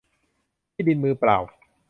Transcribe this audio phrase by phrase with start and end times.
[0.73, 1.37] ที่ดินมือเปล่า